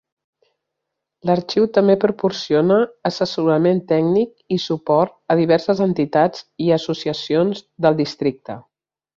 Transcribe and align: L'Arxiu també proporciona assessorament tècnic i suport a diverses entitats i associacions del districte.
L'Arxiu 1.29 1.67
també 1.77 1.95
proporciona 2.03 2.77
assessorament 3.11 3.83
tècnic 3.93 4.57
i 4.57 4.59
suport 4.65 5.15
a 5.35 5.39
diverses 5.43 5.85
entitats 5.89 6.45
i 6.69 6.75
associacions 6.81 7.65
del 7.89 8.05
districte. 8.05 8.59